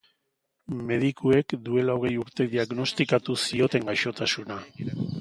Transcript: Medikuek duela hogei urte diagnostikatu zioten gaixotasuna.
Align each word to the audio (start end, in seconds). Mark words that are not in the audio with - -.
Medikuek 0.91 1.55
duela 1.69 1.97
hogei 1.99 2.13
urte 2.23 2.49
diagnostikatu 2.57 3.39
zioten 3.55 3.91
gaixotasuna. 3.93 4.63